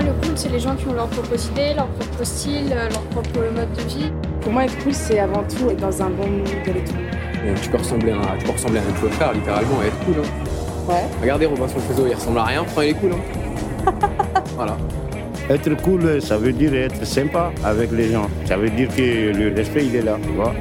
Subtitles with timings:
[0.00, 2.88] moi, le cool, c'est les gens qui ont leur propre idée, leur propre style, euh,
[2.88, 4.12] leur propre mode de vie.
[4.40, 6.94] Pour moi, être cool, c'est avant tout être dans un bon mood et tout.
[7.62, 10.14] tu peux ressembler à, tu peux ressembler à notre frère, littéralement, et être cool.
[10.18, 10.88] Hein.
[10.88, 11.04] Ouais.
[11.20, 13.12] Regardez Robinson Crusoe, il ressemble à rien, pourtant il est cool.
[13.12, 13.92] Hein.
[14.56, 14.76] voilà.
[15.48, 18.28] Être cool, ça veut dire être sympa avec les gens.
[18.44, 20.52] Ça veut dire que le respect, il est là, tu vois.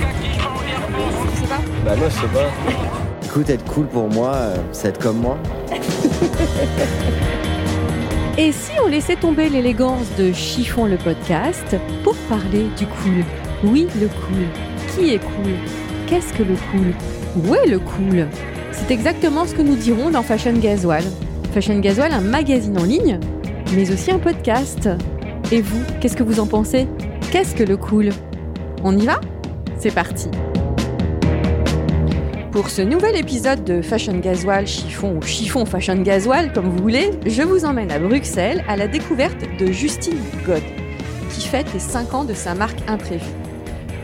[0.00, 1.60] Je sais pas.
[1.84, 2.48] Bah moi je sais pas.
[3.24, 5.36] Écoute, être cool pour moi, euh, c'est être comme moi.
[8.40, 13.22] Et si on laissait tomber l'élégance de Chiffon le podcast pour parler du cool?
[13.64, 14.46] Oui, le cool.
[14.88, 15.52] Qui est cool?
[16.06, 16.94] Qu'est-ce que le cool?
[17.36, 18.26] Où est le cool?
[18.72, 21.04] C'est exactement ce que nous dirons dans Fashion Gasoil.
[21.52, 23.20] Fashion Gasoil, un magazine en ligne,
[23.74, 24.88] mais aussi un podcast.
[25.52, 26.88] Et vous, qu'est-ce que vous en pensez?
[27.30, 28.08] Qu'est-ce que le cool?
[28.84, 29.20] On y va?
[29.78, 30.30] C'est parti
[32.60, 37.10] pour ce nouvel épisode de Fashion Gasoil Chiffon ou Chiffon Fashion Gasoil, comme vous voulez,
[37.24, 40.60] je vous emmène à Bruxelles à la découverte de Justine God,
[41.30, 43.24] qui fête les 5 ans de sa marque Imprévue.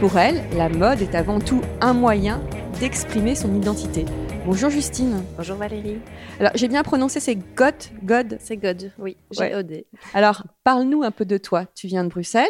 [0.00, 2.40] Pour elle, la mode est avant tout un moyen
[2.80, 4.06] d'exprimer son identité.
[4.46, 5.22] Bonjour Justine.
[5.36, 5.98] Bonjour Valérie.
[6.41, 8.38] Alors, j'ai bien prononcé, c'est God, God.
[8.41, 9.50] C'est God, oui, Ouais.
[9.50, 9.86] G-O-D.
[10.14, 11.66] Alors, parle-nous un peu de toi.
[11.74, 12.46] Tu viens de Bruxelles?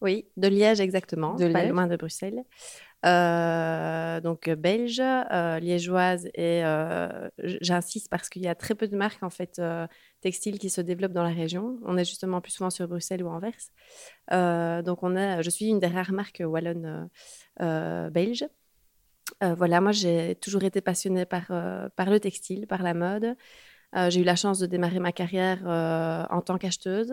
[0.00, 1.72] Oui, de Liège exactement, De pas Liège.
[1.72, 2.44] loin de Bruxelles.
[3.06, 8.88] Euh, donc euh, belge, euh, liégeoise et euh, j'insiste parce qu'il y a très peu
[8.88, 9.60] de marques en fait
[10.20, 11.78] textiles qui se développent dans la région.
[11.84, 14.82] On est justement plus souvent sur Bruxelles ou Anvers.
[14.84, 17.08] Donc on a, je suis une des rares marques wallonnes
[17.58, 18.48] belges.
[19.40, 23.36] Voilà, moi j'ai toujours été passionnée par le textile, par la mode.
[23.96, 27.12] Euh, j'ai eu la chance de démarrer ma carrière euh, en tant qu'acheteuse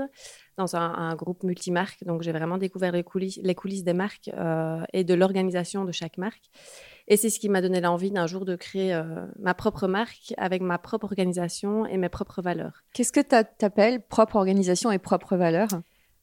[0.57, 2.03] dans un, un groupe multimarque.
[2.03, 5.91] Donc, j'ai vraiment découvert les coulisses, les coulisses des marques euh, et de l'organisation de
[5.91, 6.49] chaque marque.
[7.07, 8.99] Et c'est ce qui m'a donné l'envie d'un jour de créer
[9.39, 12.83] ma propre marque avec ma propre organisation et mes propres valeurs.
[12.93, 15.67] Qu'est-ce que tu appelles propre organisation et propre valeur?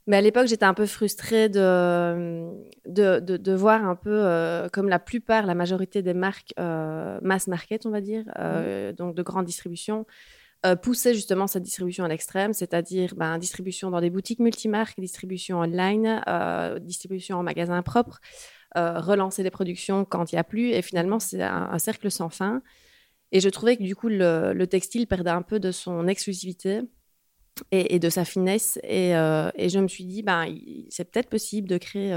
[0.08, 2.50] Mais à l'époque, j'étais un peu frustrée de,
[2.86, 7.20] de, de, de voir un peu, euh, comme la plupart, la majorité des marques euh,
[7.22, 10.04] mass market, on va dire, euh, donc de grande distribution,
[10.64, 15.58] euh, poussaient justement cette distribution à l'extrême, c'est-à-dire ben, distribution dans des boutiques multimarques, distribution
[15.58, 18.20] online, euh, distribution en magasin propre,
[18.76, 20.70] euh, relancer les productions quand il n'y a plus.
[20.70, 22.62] Et finalement, c'est un, cercle sans fin.
[23.32, 26.82] Et je trouvais que du coup, le, le textile perdait un peu de son exclusivité
[27.72, 28.78] et, de sa finesse.
[28.84, 30.46] Et, euh, et je me suis dit, ben,
[30.90, 32.12] c'est peut-être possible de créer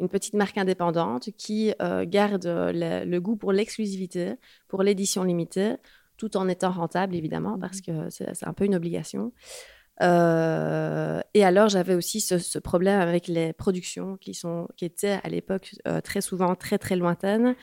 [0.00, 1.74] une petite marque indépendante qui
[2.06, 4.36] garde le goût pour l'exclusivité,
[4.68, 5.74] pour l'édition limitée,
[6.16, 9.32] tout en étant rentable, évidemment, parce que c'est c'est un peu une obligation.
[10.02, 15.20] Euh, et alors, j'avais aussi ce, ce problème avec les productions qui, sont, qui étaient
[15.22, 17.54] à l'époque euh, très souvent très, très lointaines,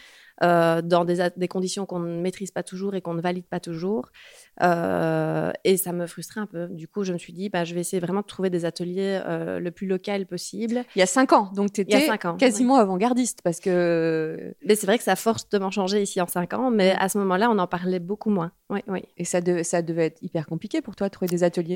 [0.44, 4.12] euh, dans des, conditions qu'on ne maîtrise pas toujours et qu'on ne valide pas toujours.
[4.59, 6.68] Et ça me frustrait un peu.
[6.68, 9.22] Du coup, je me suis dit, bah, je vais essayer vraiment de trouver des ateliers
[9.28, 10.84] le plus local possible.
[10.96, 14.56] Il y a 5 ans, donc tu étais cinq ans, quasiment avant-gardiste parce que.
[14.66, 17.18] Mais c'est vrai que ça a fortement changé ici en cinq ans, mais à ce
[17.19, 18.52] moment-là, on en parlait beaucoup moins.
[18.69, 19.03] Oui, oui.
[19.18, 21.75] Et ça, de- ça devait être hyper compliqué pour toi de trouver des ateliers.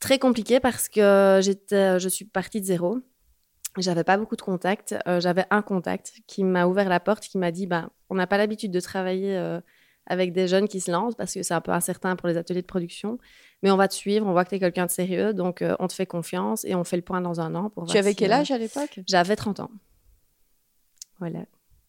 [0.00, 2.98] Très compliqué parce que j'étais, je suis partie de zéro.
[3.78, 4.94] J'avais pas beaucoup de contacts.
[5.06, 8.26] Euh, J'avais un contact qui m'a ouvert la porte, qui m'a dit bah, on n'a
[8.26, 9.60] pas l'habitude de travailler euh,
[10.06, 12.62] avec des jeunes qui se lancent parce que c'est un peu incertain pour les ateliers
[12.62, 13.18] de production.
[13.62, 15.74] Mais on va te suivre, on voit que tu es quelqu'un de sérieux, donc euh,
[15.78, 17.68] on te fait confiance et on fait le point dans un an.
[17.70, 19.00] Pour Tu voir avais si, quel euh, âge à l'époque?
[19.06, 19.70] J'avais 30 ans.
[21.18, 21.40] Voilà.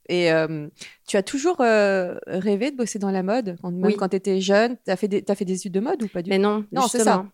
[0.10, 0.68] Et euh,
[1.06, 3.58] tu as toujours euh, rêvé de bosser dans la mode?
[3.64, 3.96] Même Oui.
[3.98, 6.08] quand tu étais jeune Tu as, fait des- t'as fait des études de mode ou
[6.08, 6.44] pas du Mais tout?
[6.44, 7.28] non, Non, c'est justement.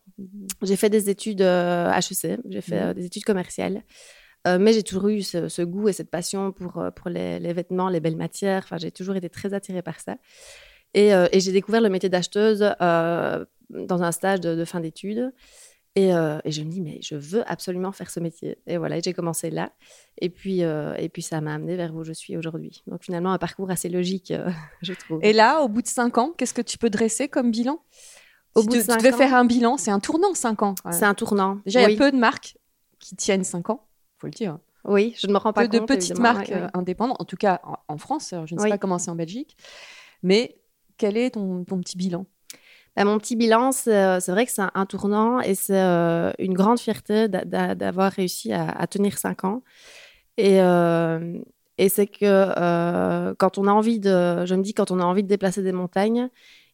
[0.61, 2.87] J'ai fait des études euh, HEC, j'ai fait Mhm.
[2.89, 3.83] euh, des études commerciales.
[4.45, 7.39] Euh, mais j'ai toujours eu ce, ce goût et cette passion pour, euh, pour les,
[7.39, 8.63] les vêtements, les belles matières.
[8.65, 10.17] Enfin, j'ai toujours été très attirée par ça.
[10.93, 14.81] Et, euh, et j'ai découvert le métier d'acheteuse euh, dans un stage de, de fin
[14.81, 15.31] d'études.
[15.95, 18.57] Et, euh, et je me dis, mais je veux absolument faire ce métier.
[18.67, 19.71] Et voilà, j'ai commencé là.
[20.19, 22.83] Et puis, euh, et puis ça m'a amené vers où je suis aujourd'hui.
[22.87, 24.49] Donc finalement, un parcours assez logique, euh,
[24.81, 25.19] je trouve.
[25.23, 27.79] Et là, au bout de 5 ans, qu'est-ce que tu peux dresser comme bilan?
[28.55, 30.61] Au Si bout tu, de tu devais ans- faire un bilan, c'est un tournant 5
[30.61, 30.75] ans.
[30.91, 31.59] c'est un tournant.
[31.65, 32.57] Déjà, il y a peu de marques
[32.99, 33.87] qui tiennent 5 ans,
[34.19, 34.57] faut le dire.
[34.85, 35.87] Oui, je ne me rends pas Peu de compte.
[35.87, 36.33] petites évidemment.
[36.33, 36.61] marques Ouais, ouais.
[36.63, 38.69] euh, indépendantes, en tout cas en, en France, je ne sais Oui.
[38.69, 39.55] pas comment c'est en Belgique.
[40.23, 40.57] Mais
[40.97, 42.25] quel est ton, ton petit bilan?
[42.95, 46.53] Bah, mon petit bilan, c'est c'est vrai que c'est un, tournant et c'est euh, une
[46.53, 49.63] grande fierté d'a- d'a- d'avoir réussi à, à tenir cinq ans.
[50.37, 51.39] Et, euh,
[51.79, 55.03] et c'est que euh, quand on a envie de, je me dis, quand on a
[55.03, 56.29] envie de déplacer des montagnes,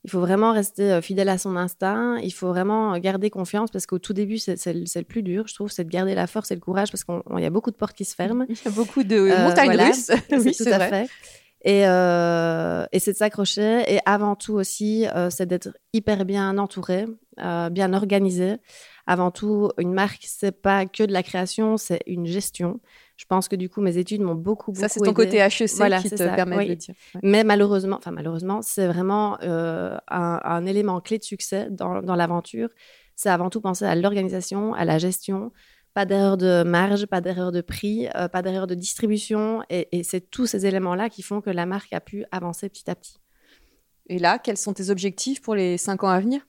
[0.05, 2.17] il faut vraiment rester euh, fidèle à son instinct.
[2.23, 5.69] Il faut vraiment garder confiance parce qu'au tout début, c'est le plus dur, je trouve,
[5.69, 7.95] c'est de garder la force et le courage parce qu'il y a beaucoup de portes
[7.97, 8.45] qui se ferment.
[8.49, 9.87] Il y a beaucoup de Euh, montagnes voilà.
[9.87, 10.09] russes.
[10.31, 10.89] oui, tout à vrai.
[10.89, 11.09] fait.
[11.65, 13.83] Et, euh, et c'est de s'accrocher.
[13.93, 17.05] Et avant tout aussi, euh, c'est d'être hyper bien entouré,
[17.41, 18.55] euh, bien organisé.
[19.07, 22.79] Avant tout, une marque, c'est pas que de la création, c'est une gestion.
[23.19, 25.13] Je pense que du coup, mes études m'ont beaucoup, beaucoup Ça, c'est ton aidée.
[25.13, 26.63] côté HEC Voilà, qui te ça, permet oui.
[26.67, 26.95] de le dire.
[27.15, 27.21] Ouais.
[27.21, 32.15] Mais malheureusement, enfin malheureusement, c'est vraiment euh, un, un élément clé de succès dans, dans
[32.15, 32.69] l'aventure.
[33.17, 35.51] C'est avant tout penser à l'organisation, à la gestion.
[35.93, 39.63] Pas d'erreur de marge, pas d'erreur de prix, euh, pas d'erreur de distribution.
[39.69, 42.89] Et, et c'est tous ces éléments-là qui font que la marque a pu avancer petit
[42.89, 43.17] à petit.
[44.07, 46.47] Et là, quels sont tes objectifs pour les cinq ans à venir?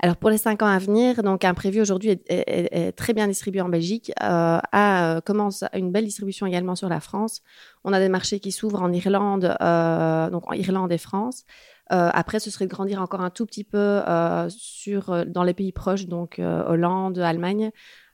[0.00, 3.70] Alors pour les cinq ans à venir, donc Imprévu aujourd'hui est, très bien distribué en
[3.70, 7.40] Belgique, euh, a, euh, commence une belle distribution également sur la France.
[7.82, 11.44] On a des marchés qui s'ouvrent en Irlande, euh, donc en Irlande et France.
[11.92, 15.44] Euh, après, ce serait de grandir encore un tout petit peu euh, sur, euh, dans
[15.44, 17.70] les pays proches, donc Hollande, Allemagne.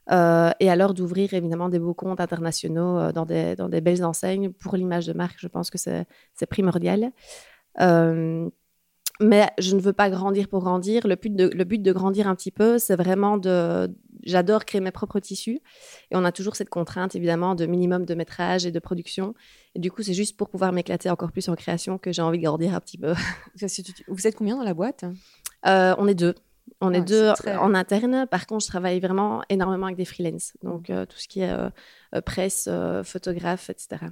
[0.09, 4.51] Et alors d'ouvrir évidemment des beaux comptes internationaux dans, des, dans des belles enseignes.
[4.51, 7.11] Pour l'image de marque, je pense que c'est c'est primordial.
[7.81, 8.49] Euh,
[9.19, 11.05] mais je ne veux pas grandir pour grandir.
[11.07, 13.89] Le but de, le but de grandir un petit peu, c'est vraiment de.
[14.25, 15.59] J'adore créer mes propres tissus.
[16.09, 19.35] Et on a toujours cette contrainte, évidemment, de minimum de métrage et de production.
[19.75, 22.37] Et du coup, c'est juste pour pouvoir m'éclater encore plus en création que j'ai envie
[22.39, 23.13] de grandir un petit peu.
[24.07, 25.03] Vous êtes combien dans la boîte?
[25.65, 26.35] Euh, on est deux.
[26.79, 28.25] On est deux très- en interne.
[28.27, 30.53] Par contre, je travaille vraiment énormément avec des freelances.
[30.63, 32.69] Donc, euh, tout ce qui est euh, presse,
[33.03, 34.05] photographe, etc.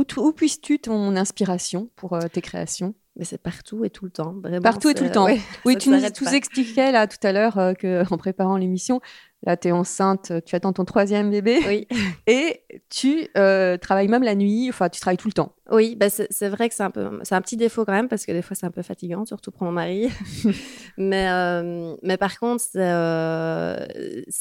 [0.00, 2.94] Où, où puisses-tu ton inspiration pour euh, tes créations?
[3.16, 4.34] Mais c'est partout et tout le temps.
[4.40, 5.24] Vraiment, Partout et tout le temps.
[5.26, 6.32] ouais, Oui, tu nous, pas.
[6.32, 9.00] expliquais là tout à l'heure euh, que en préparant l'émission,
[9.44, 11.88] là tu es enceinte, tu attends ton troisième bébé Oui.
[12.28, 15.54] et tu euh, travailles même la nuit, enfin tu travailles tout le temps.
[15.70, 18.24] Oui, bah c'est vrai que c'est un peu, c'est un petit défaut quand même parce
[18.24, 20.08] que des fois c'est un peu fatigant, surtout pour mon mari.
[20.96, 23.76] mais euh, mais par contre c'est euh,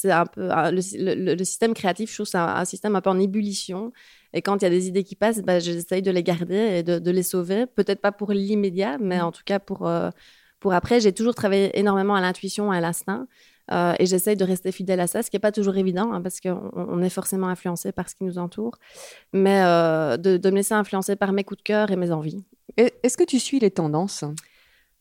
[0.05, 3.09] un peu le, le- le système créatif, je trouve c'est un, un système un peu
[3.09, 3.91] en ébullition.
[4.33, 6.83] Et quand il y a des idées qui passent, bah, j'essaye de les garder et
[6.83, 7.65] de, de les sauver.
[7.65, 10.09] Peut-être pas pour l'immédiat, mais en tout cas pour euh,
[10.59, 10.99] pour après.
[10.99, 13.27] J'ai toujours travaillé énormément à l'intuition, à l'instinct.
[13.71, 16.21] Euh, et j'essaye de rester fidèle à ça, ce qui n'est pas toujours évident, hein,
[16.21, 18.79] parce qu'on on est forcément influencé par ce qui nous entoure,
[19.31, 22.43] mais euh, de, de me laisser influencer par mes coups de cœur et mes envies.
[22.77, 24.23] Est-ce que tu suis les tendances?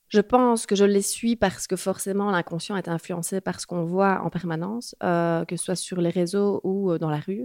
[0.08, 3.84] Je pense que je les suis parce que forcément l'inconscient est influencé par ce qu'on
[3.84, 7.44] voit en permanence, euh, que ce soit sur les réseaux ou euh, dans la rue.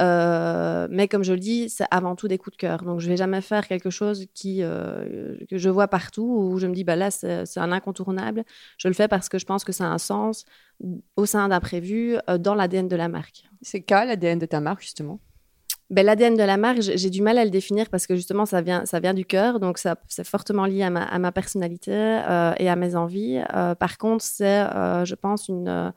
[0.00, 2.82] Euh, mais comme je le dis, c'est avant tout des coups de cœur.
[2.82, 6.74] Donc je vais jamais faire quelque chose qui, que je vois partout où je me
[6.74, 8.44] dis bah là c'est un incontournable.
[8.76, 10.44] Je le fais parce que je pense que ça a un sens
[11.16, 13.44] au sein d'imprévu euh, dans l'ADN de la marque.
[13.62, 15.20] C'est quoi l'ADN de ta marque justement?
[15.88, 18.60] Ben, L'ADN de la marque, j'ai du mal à le définir parce que justement, ça
[18.60, 21.92] vient, ça vient du cœur, donc ça, c'est fortement lié à ma, à ma personnalité
[21.92, 23.40] euh, et à mes envies.
[23.54, 25.90] Euh, par contre, c'est, euh, je pense, une, euh,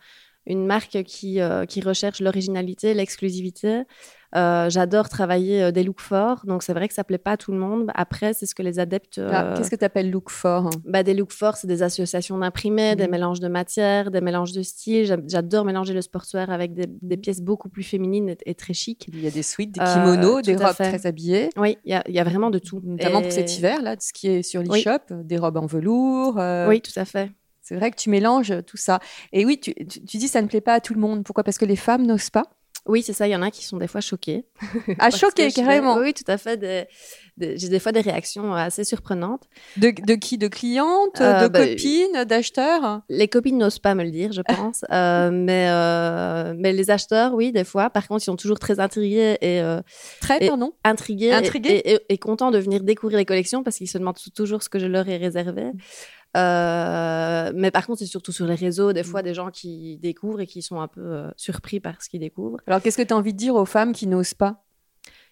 [0.50, 3.84] une marque qui, euh, qui recherche l'originalité, l'exclusivité.
[4.36, 7.38] Euh, J'adore travailler euh, des looks forts, donc c'est vrai que ça plaît pas à
[7.38, 7.90] tout le monde.
[7.96, 9.20] Après, c'est ce que les adeptes.
[9.32, 10.70] Ah, Qu'est-ce que tu appelles look fort?
[10.86, 13.12] bah, des looks forts, c'est des associations d'imprimés, des Mhm.
[13.12, 15.06] mélanges de matières, des mélanges de styles.
[15.06, 18.74] J'a- J'adore mélanger le sportswear avec des, des pièces beaucoup plus féminines et, et très
[18.74, 19.10] chic.
[19.12, 21.50] Il y a des suites, des kimonos, des robes très habillées.
[21.58, 22.82] Oui, il y y a vraiment de tout.
[22.84, 24.84] Notamment Et- pour cet hiver, là, de ce qui est sur Oui.
[24.86, 26.36] l'e-shop, des robes en velours.
[26.68, 27.32] Oui, tout à fait.
[27.70, 29.00] C'est vrai que tu mélanges tout ça.
[29.32, 31.24] Et oui, tu, tu, tu dis ça ne plaît pas à tout le monde.
[31.24, 31.44] Pourquoi?
[31.44, 32.44] Parce que les femmes n'osent pas?
[32.86, 33.28] Oui, c'est ça.
[33.28, 34.46] Il y en a qui sont des fois choqués.
[34.62, 35.98] À Parce choquer, que je fais- carrément.
[35.98, 36.58] Oui, tout à fait.
[36.58, 36.86] des-
[37.38, 39.44] des- J'ai des fois des réactions assez surprenantes.
[39.78, 40.38] De, de qui?
[40.40, 43.02] De clientes Euh, De bah, copines D'acheteurs?
[43.10, 44.84] Les copines n'osent pas me le dire, je pense.
[44.92, 47.90] Euh, mais, euh, mais les acheteurs, oui, des fois.
[47.92, 49.82] Par contre, ils sont toujours très intrigués et euh,
[50.22, 50.72] Très, Et- pardon?
[50.84, 51.70] intrigués, Intrigués?
[51.86, 54.70] et, et- et contents de venir découvrir les collections parce qu'ils se demandent toujours ce
[54.70, 55.72] que je leur ai réservé.
[56.38, 60.42] Euh, mais par contre, c'est surtout sur les réseaux, des fois, des gens qui découvrent
[60.42, 62.58] et qui sont un peu euh, surpris par ce qu'ils découvrent.
[62.68, 64.64] Alors, qu'est-ce que tu as envie de dire aux femmes qui n'osent pas?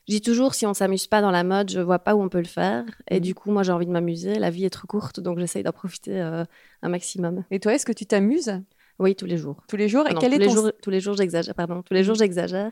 [0.07, 2.29] Je dis toujours, si on s'amuse pas dans la mode, je vois pas où on
[2.29, 2.85] peut le faire.
[3.11, 3.21] Et Mhm.
[3.21, 4.39] du coup, moi, j'ai envie de m'amuser.
[4.39, 6.45] La vie est trop courte, donc j'essaye d'en profiter euh,
[6.81, 7.43] un maximum.
[7.51, 8.61] Et toi, est-ce que tu t'amuses?
[8.99, 9.61] Oui, tous les jours.
[9.67, 11.15] tous les jours Ah Et non, quel tous, est les ton jours tous les jours,
[11.15, 11.53] j'exagère.
[11.53, 12.71] Pardon, tous les jours, j'exagère.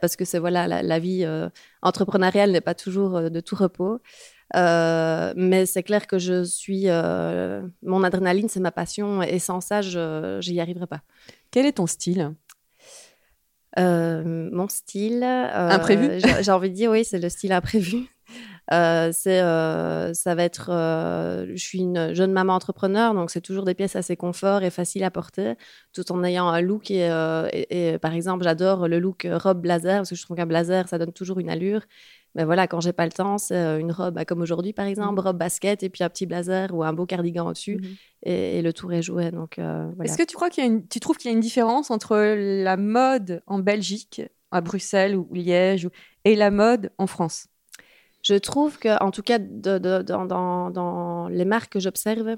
[0.00, 1.48] Parce que c'est voilà, la, la vie euh,
[1.82, 4.00] entrepreneuriale n'est pas toujours euh, de tout repos.
[4.56, 9.60] Euh, mais c'est clair que je suis euh, mon adrénaline, c'est ma passion, et sans
[9.60, 11.02] ça, je j'y arriverai pas.
[11.50, 12.34] Quel est ton style?
[13.78, 15.22] Euh, mon style.
[15.22, 16.20] Imprévu?
[16.40, 18.06] j'ai envie de dire, oui, c'est le style imprévu.
[18.72, 23.40] Euh, c'est, euh, ça va être, euh, je suis une jeune maman entrepreneur, donc c'est
[23.40, 25.54] toujours des pièces assez confort et faciles à porter,
[25.94, 27.08] tout en ayant un look et,
[27.52, 30.86] et- et, par exemple, j'adore le look robe blazer parce que je trouve qu'un blazer,
[30.88, 31.80] ça donne toujours une allure.
[32.34, 35.18] Mais voilà, quand j'ai pas le temps, c'est une robe bah, comme aujourd'hui par exemple,
[35.20, 37.96] robe basket et puis un petit blazer ou un beau cardigan au-dessus Mhm.
[38.24, 39.30] et, et le tour est joué.
[39.30, 39.94] Donc voilà.
[40.04, 41.90] Est-ce que tu crois qu'il y a une, tu trouves qu'il y a une différence
[41.90, 44.20] entre la mode en Belgique,
[44.50, 45.88] à Bruxelles ou Liège,
[46.26, 47.46] et la mode en France?
[48.28, 52.36] Je trouve que, en tout cas, de- de- dans, dans- dans les marques que j'observe,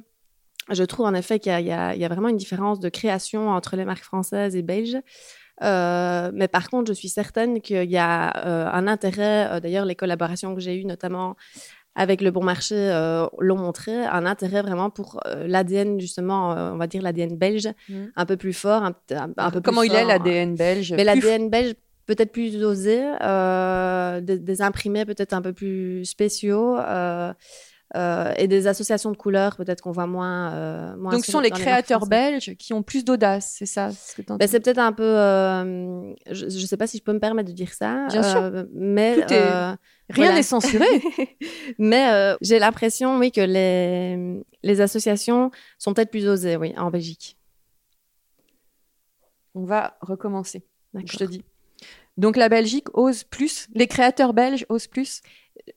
[0.70, 3.76] je trouve en effet qu'il y, a- y y vraiment une différence de création entre
[3.76, 4.98] les marques françaises et belges.
[5.62, 9.84] Euh, mais par contre, je suis certaine qu'il y a euh, un intérêt, euh, d'ailleurs
[9.84, 11.36] les collaborations que j'ai eues notamment
[11.96, 12.76] avec le bon marché
[13.40, 15.20] l'ont montré, un intérêt vraiment pour
[15.54, 18.12] l'ADN justement, on va dire l'ADN belge, Mhm.
[18.14, 20.92] un peu plus fort, un, un- un peu Comment plus il est l'ADN belge?
[20.96, 21.74] Mais l'ADN belge,
[22.14, 27.32] peut-être plus osé, euh, des, des imprimés peut-être un peu plus spéciaux, euh,
[27.96, 30.52] euh, et des associations de couleurs peut-être qu'on voit moins.
[30.54, 34.22] euh, moins Donc, ce sont les créateurs belges qui ont plus d'audace, c'est ça ce
[34.22, 35.02] Ben, c'est peut-être un peu.
[35.02, 38.06] euh, je ne sais pas si je peux me permettre de dire ça.
[38.08, 38.64] Bien sûr.
[38.72, 39.76] mais Tout est-
[40.12, 40.34] Rien voilà.
[40.34, 40.86] n'est censuré.
[41.78, 47.36] mais j'ai l'impression, oui, que les, les associations sont peut-être plus osées, oui, en Belgique.
[49.54, 50.64] On va recommencer,
[50.94, 51.42] je te dis.
[52.20, 55.22] Donc la Belgique ose plus, les créateurs belges osent plus?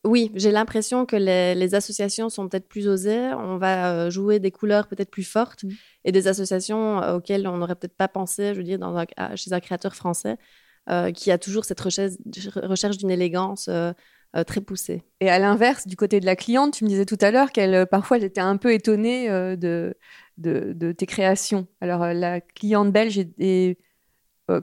[0.03, 3.31] Oui, j'ai l'impression que les, les associations sont peut-être plus osées.
[3.33, 5.69] On va euh, jouer des couleurs peut-être plus fortes Mm.
[6.03, 9.05] et des associations euh, auxquelles on n'aurait peut-être pas pensé, je veux dire, dans un-
[9.15, 10.35] à- chez un créateur français
[10.89, 12.15] euh, qui a toujours cette recherche,
[12.57, 13.93] recherche d'une élégance euh,
[14.35, 15.03] euh, très poussée.
[15.21, 17.87] Et à l'inverse, du côté de la cliente, tu me disais tout à l'heure qu'elle
[17.87, 19.95] parfois elle était un peu étonnée de,
[20.37, 21.67] de, de tes créations.
[21.79, 23.77] Alors la cliente belge est, est,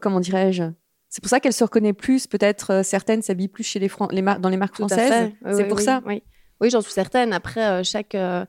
[0.02, 0.64] comment dirais-je?
[1.10, 2.26] C'est pour ça qu'elle se reconnaît plus.
[2.26, 5.32] Peut-être euh, certaines s'habillent plus chez les, Fran- les dans les marques Tout françaises.
[5.44, 6.00] Oui, C'est oui, pour oui, ça.
[6.06, 6.22] Oui,
[6.60, 7.32] oui j'en suis certaine.
[7.32, 8.44] Après, euh, chaque, euh,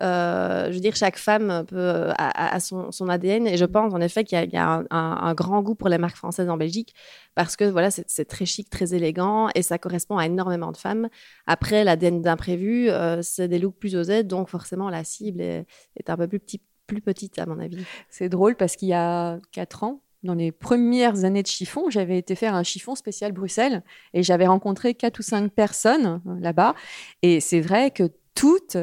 [0.00, 3.46] je veux dire, chaque femme peut, euh, a, a son, son ADN.
[3.46, 5.62] Et je pense en effet qu'il y a, il y a un, un- un grand
[5.62, 6.94] goût pour les marques françaises en Belgique
[7.34, 11.08] parce que voilà, c'est très chic, très élégant et ça correspond à énormément de femmes.
[11.46, 15.66] Après, l'ADN d'imprévu, euh, c'est des looks plus osés, donc forcément la cible est,
[15.96, 17.84] est un peu plus, petit, plus petite à mon avis.
[18.08, 22.18] C'est drôle parce qu'il y a quatre ans, dans les premières années de chiffon, j'avais
[22.18, 26.74] été faire un chiffon spécial Bruxelles et j'avais rencontré quatre ou cinq personnes euh, là-bas.
[27.22, 28.76] Et c'est vrai que toutes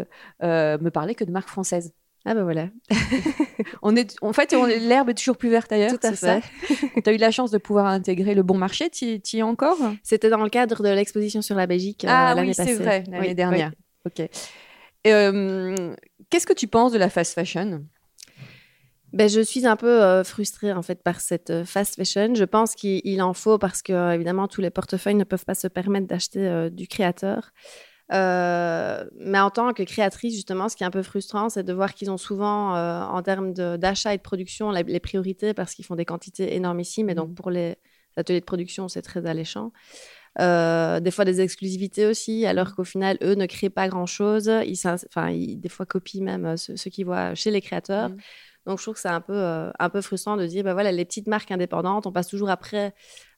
[0.43, 1.93] euh, me parlaient que de marques françaises.
[2.25, 2.67] Ah ben voilà.
[3.81, 5.91] On est, en fait, l'herbe est toujours plus verte ailleurs.
[5.97, 6.39] Tout à ça
[6.69, 8.89] Tu as eu la chance de pouvoir intégrer le bon marché.
[8.89, 9.77] Tu y- es encore?
[10.03, 13.03] C'était dans le cadre de l'exposition sur la Belgique euh, Ah l'année oui, c'est vrai,
[13.09, 13.71] l'année Oui, dernière.
[14.05, 14.11] oui.
[14.25, 14.29] Ok.
[15.07, 15.95] Euh,
[16.29, 17.85] Qu'est-ce que tu penses de la fast fashion?
[19.13, 22.35] Ben, je suis un peu euh, frustrée en fait par cette euh, fast fashion.
[22.35, 25.45] Je pense qu'il il en faut parce que euh, évidemment tous les portefeuilles ne peuvent
[25.45, 27.51] pas se permettre d'acheter du créateur.
[28.11, 31.93] Mais en tant que créatrice, justement, ce qui est un peu frustrant, c'est de voir
[31.93, 35.95] qu'ils ont souvent, en termes d'achat et de production, la- les priorités parce qu'ils font
[35.95, 37.09] des quantités énormissimes.
[37.09, 37.75] Et donc, pour les
[38.15, 39.71] ateliers de production, c'est très alléchant.
[40.39, 44.51] Euh, des fois, des exclusivités aussi, alors qu'au final, eux ne créent pas grand-chose.
[44.65, 47.61] Ils, s'ins- enfin, ils, des fois, copient même euh, ce, ce qu'ils voient chez les
[47.61, 48.09] créateurs.
[48.09, 48.17] Mhm.
[48.67, 50.91] Donc, je trouve que c'est un peu, euh, un peu frustrant de dire, bah voilà,
[50.91, 52.93] les petites marques indépendantes, on passe toujours après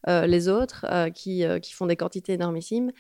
[0.08, 2.92] euh, les autres euh, qui, qui font des quantités énormissimes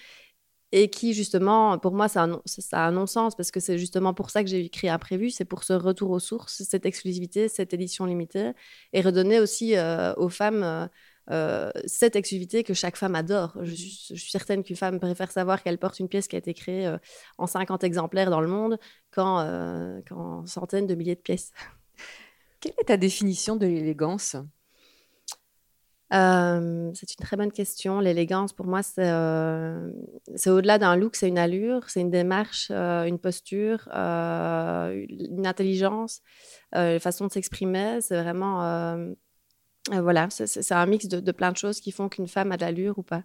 [0.71, 4.43] et qui, justement, pour moi, ça a un, non-sens parce que c'est justement pour ça
[4.43, 8.51] que j'ai créé Imprévu, c'est pour ce retour aux sources, cette exclusivité, cette édition limitée
[8.93, 9.75] et redonner aussi
[10.17, 10.89] aux femmes
[11.31, 13.55] euh, cette exclusivité que chaque femme adore.
[13.61, 16.39] Je suis, je suis certaine qu'une femme préfère savoir qu'elle porte une pièce qui a
[16.39, 16.97] été créée euh,
[17.37, 18.79] en 50 exemplaires dans le monde
[19.11, 21.51] qu'en euh, qu'en centaines de milliers de pièces.
[22.59, 24.35] Quelle est ta définition de l'élégance?
[26.11, 27.99] Euh, c'est une très bonne question.
[27.99, 29.91] L'élégance, pour moi, c'est euh,
[30.35, 36.21] c'est au-delà d'un look, c'est une allure, c'est une démarche, euh, une posture, une intelligence,
[36.73, 37.99] une façon de s'exprimer.
[38.01, 38.97] C'est vraiment,
[39.91, 42.61] voilà, c'est un mix de, de plein de choses qui font qu'une femme a de
[42.61, 43.23] l'allure ou pas.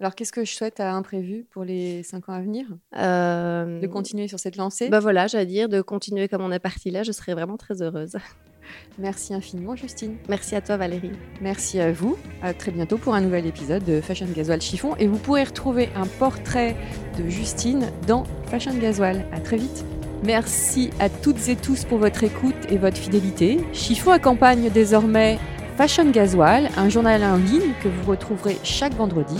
[0.00, 2.66] Alors, qu'est-ce que je souhaite à Imprévu pour les cinq ans à venir?
[2.98, 4.88] Euh, De continuer sur cette lancée?
[4.90, 7.02] bah voilà, j'allais dire de continuer comme on est parti là.
[7.02, 8.16] Je serais vraiment très heureuse.
[8.98, 10.16] Merci infiniment, Justine.
[10.28, 11.12] Merci à toi, Valérie.
[11.40, 12.18] Merci à vous.
[12.42, 14.96] À très bientôt pour un nouvel épisode de Fashion Gasoil Chiffon.
[14.96, 16.76] Et vous pourrez retrouver un portrait
[17.18, 19.24] de Justine dans Fashion Gasoil.
[19.32, 19.84] À très vite.
[20.24, 23.60] Merci à toutes et tous pour votre écoute et votre fidélité.
[23.72, 25.38] Chiffon accompagne désormais
[25.76, 29.36] Fashion Gasoil, un journal en ligne que vous retrouverez chaque vendredi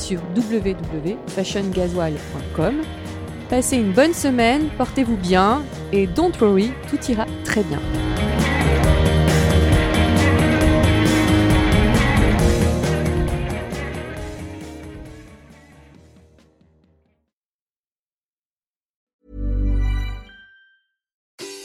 [0.00, 2.82] sur www.fashiongasoil.com.
[3.48, 7.80] Passez une bonne semaine, portez-vous bien et don't worry, tout ira très bien.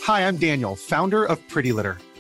[0.08, 1.98] Hi, I'm Daniel, founder of Pretty Litter.